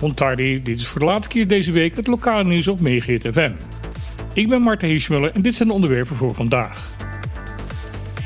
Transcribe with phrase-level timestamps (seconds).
[0.00, 3.50] Montardi, dit is voor de laatste keer deze week het lokale nieuws op Meegeert FM.
[4.32, 6.90] Ik ben Marten Hiesmuller en dit zijn de onderwerpen voor vandaag.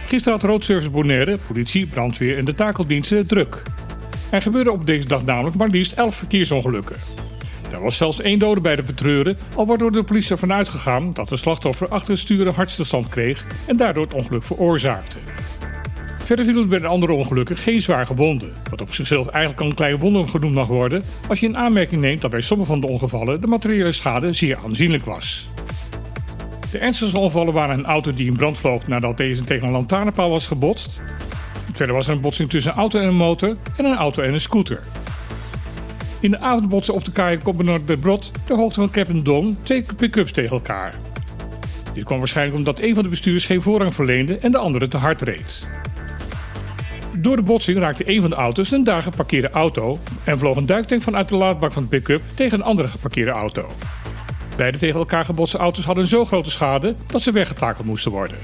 [0.07, 3.63] Gisteren had Roodservice Bonaire, politie, brandweer en de takeldiensten druk.
[4.31, 6.97] Er gebeurde op deze dag namelijk maar liefst 11 verkeersongelukken.
[7.73, 11.13] Er was zelfs één dode bij de betreuren, al wordt door de politie ervan uitgegaan
[11.13, 15.19] dat de slachtoffer achter het stuur een hartstilstand kreeg en daardoor het ongeluk veroorzaakte.
[16.27, 19.75] Verder viel bij de andere ongelukken geen zwaar gewonden, wat op zichzelf eigenlijk al een
[19.75, 22.87] kleine wonder genoemd mag worden als je in aanmerking neemt dat bij sommige van de
[22.87, 25.47] ongevallen de materiële schade zeer aanzienlijk was.
[26.71, 30.31] De ernstigste ongevallen waren een auto die in brand vloog nadat deze tegen een lantaarnpaal
[30.31, 31.01] was gebotst.
[31.75, 34.35] Verder was er een botsing tussen een auto en een motor en een auto en
[34.35, 34.81] een scooter.
[36.21, 39.85] In de avond botsen op de kaai Combinat de Brod de hoogte van Capendon twee
[39.97, 40.95] pick-ups tegen elkaar.
[41.95, 44.97] Dit kwam waarschijnlijk omdat een van de bestuurders geen voorrang verleende en de andere te
[44.97, 45.67] hard reed.
[47.19, 50.67] Door de botsing raakte een van de auto's een daar geparkeerde auto en vloog een
[50.67, 53.71] duiktank vanuit de laadbak van de pick-up tegen een andere geparkeerde auto.
[54.57, 58.37] Beide tegen elkaar gebotste auto's hadden zo grote schade dat ze weggetakeld moesten worden.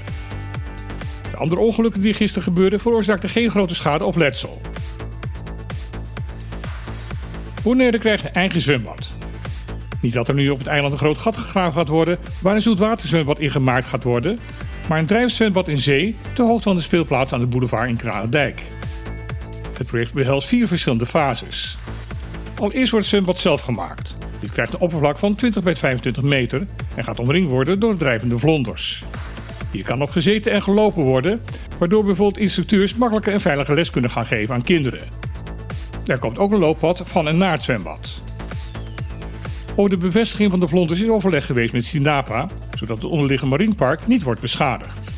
[1.31, 4.61] De andere ongelukken die gisteren gebeurden veroorzaakten geen grote schade of letsel.
[7.63, 9.09] Bonaire krijgt een eigen zwembad.
[10.01, 12.61] Niet dat er nu op het eiland een groot gat gegraven gaat worden waar een
[12.61, 14.39] zoetwaterzwembad in gemaakt gaat worden,
[14.89, 18.61] maar een drijfzwembad in zee ter hoogte van de speelplaats aan de boulevard in Kralendijk.
[19.77, 21.77] Het project behelst vier verschillende fases.
[22.55, 24.15] Allereerst wordt het zwembad zelf gemaakt.
[24.39, 28.39] Dit krijgt een oppervlak van 20 bij 25 meter en gaat omringd worden door drijvende
[28.39, 29.03] vlonders.
[29.71, 31.41] Hier kan op gezeten en gelopen worden,
[31.79, 35.07] waardoor bijvoorbeeld instructeurs makkelijker en veiliger les kunnen gaan geven aan kinderen.
[36.05, 38.21] Er komt ook een looppad van en naar het zwembad.
[39.75, 44.07] Over de bevestiging van de vlonders is overleg geweest met Sinapa, zodat het onderliggende marinepark
[44.07, 45.11] niet wordt beschadigd.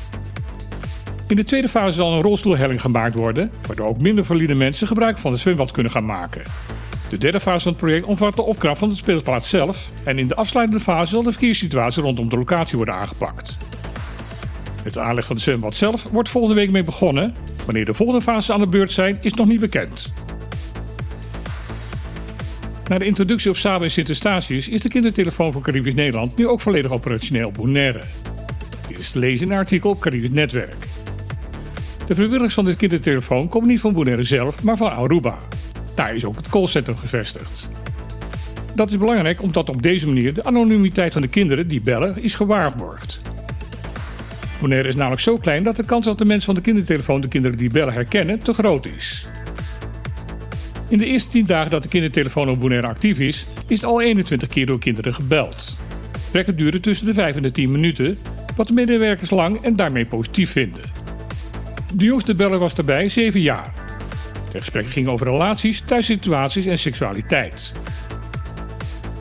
[1.27, 5.17] In de tweede fase zal een rolstoelhelling gemaakt worden, waardoor ook minder valide mensen gebruik
[5.17, 6.41] van het zwembad kunnen gaan maken.
[7.09, 10.27] De derde fase van het project omvat de opknap van de speelplaats zelf en in
[10.27, 13.57] de afsluitende fase zal de verkeerssituatie rondom de locatie worden aangepakt.
[14.93, 17.35] De aanleg van het zwembad zelf wordt volgende week mee begonnen.
[17.65, 20.11] Wanneer de volgende fases aan de beurt zijn, is nog niet bekend.
[22.89, 26.61] Na de introductie op Saba en Sint-Eustatius is de kindertelefoon van Caribisch Nederland nu ook
[26.61, 28.01] volledig operationeel op Bonaire.
[28.87, 30.85] Dit is lezen in een artikel op Caribisch Netwerk.
[32.07, 35.37] De vrijwilligers van de kindertelefoon komen niet van Bonaire zelf, maar van Aruba.
[35.95, 37.69] Daar is ook het callcentrum gevestigd.
[38.75, 42.35] Dat is belangrijk omdat op deze manier de anonimiteit van de kinderen die bellen is
[42.35, 43.19] gewaarborgd.
[44.59, 47.27] Bonaire is namelijk zo klein dat de kans dat de mensen van de kindertelefoon de
[47.27, 49.25] kinderen die bellen herkennen te groot is.
[50.95, 54.01] In de eerste 10 dagen dat de kindertelefoon op Bonaire actief is, is het al
[54.01, 55.75] 21 keer door kinderen gebeld.
[56.11, 58.17] Gesprekken duren tussen de 5 en de 10 minuten,
[58.55, 60.81] wat de medewerkers lang en daarmee positief vinden.
[61.93, 63.73] De jongste beller was daarbij 7 jaar.
[64.51, 67.71] De gesprekken gingen over relaties, thuissituaties en seksualiteit.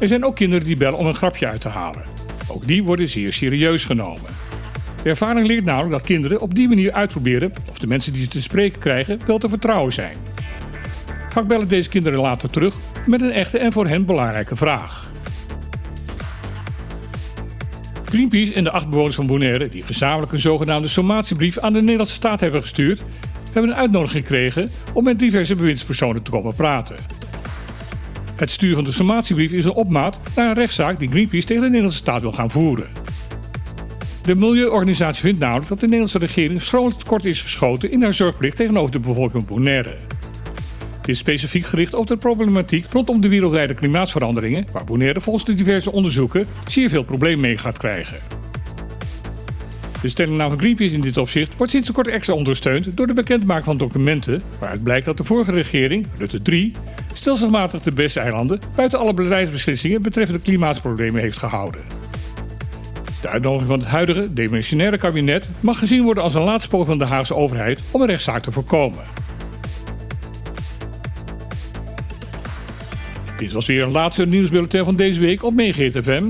[0.01, 2.03] Er zijn ook kinderen die bellen om een grapje uit te halen.
[2.49, 4.31] Ook die worden zeer serieus genomen.
[5.03, 8.29] De ervaring leert namelijk dat kinderen op die manier uitproberen of de mensen die ze
[8.29, 10.17] te spreken krijgen wel te vertrouwen zijn.
[11.35, 12.75] Vaak bellen deze kinderen later terug
[13.07, 15.11] met een echte en voor hen belangrijke vraag.
[18.05, 22.15] Greenpeace en de acht bewoners van Bonaire, die gezamenlijk een zogenaamde sommatiebrief aan de Nederlandse
[22.15, 23.03] staat hebben gestuurd,
[23.53, 26.97] hebben een uitnodiging gekregen om met diverse bewindspersonen te komen praten.
[28.37, 31.69] Het sturen van de sommatiebrief is een opmaat naar een rechtszaak die Greenpeace tegen de
[31.69, 32.87] Nederlandse staat wil gaan voeren.
[34.23, 38.57] De milieuorganisatie vindt namelijk dat de Nederlandse regering schromelijk tekort is geschoten in haar zorgplicht
[38.57, 39.97] tegenover de bevolking van Bonaire.
[41.07, 45.93] Is specifiek gericht op de problematiek rondom de wereldwijde klimaatveranderingen, waar Bonaire volgens de diverse
[45.93, 48.19] onderzoeken zeer veel problemen mee gaat krijgen.
[50.03, 53.65] De stellingname van Greenpeace in dit opzicht wordt sinds kort extra ondersteund door de bekendmaking
[53.65, 56.73] van documenten waaruit blijkt dat de vorige regering, Rutte 3,
[57.13, 61.81] stelselmatig de beste eilanden buiten alle beleidsbeslissingen betreffende klimaatproblemen heeft gehouden.
[63.23, 66.99] De uitnodiging van het huidige demissionaire kabinet mag gezien worden als een laatste poging van
[66.99, 69.24] de Haagse overheid om een rechtszaak te voorkomen.
[73.37, 76.25] Dit was weer een laatste nieuwsbulletin van deze week op Meegeet FM.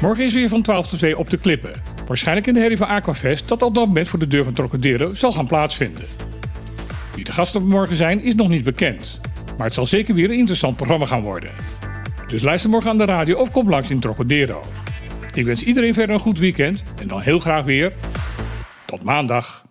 [0.00, 1.70] Morgen is weer van 12 tot 2 op de klippen.
[2.06, 5.14] Waarschijnlijk in de herrie van Aquafest dat op dat moment voor de deur van Trocadero
[5.14, 6.04] zal gaan plaatsvinden.
[7.14, 9.20] Wie de gasten van morgen zijn is nog niet bekend.
[9.56, 11.50] Maar het zal zeker weer een interessant programma gaan worden.
[12.26, 14.62] Dus luister morgen aan de radio of kom langs in Trocadero.
[15.34, 17.92] Ik wens iedereen verder een goed weekend en dan heel graag weer
[18.84, 19.64] tot maandag.